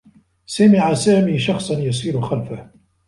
سمع 0.45 0.93
سامي 0.93 1.39
شخصا 1.39 1.79
يسير 1.79 2.21
خلفه. 2.21 2.71